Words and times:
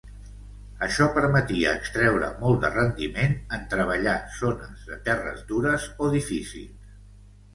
Això 0.85 1.07
permetia 1.17 1.73
extreure 1.79 2.29
molt 2.39 2.63
de 2.63 2.71
rendiment 2.77 3.35
en 3.57 3.67
treballar 3.73 4.15
zones 4.37 4.89
de 4.93 4.97
terres 5.09 5.45
dures 5.51 5.85
o 6.07 6.09
difícils. 6.17 6.97